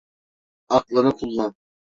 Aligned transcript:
Aklını 0.69 1.11
kullan. 1.15 1.55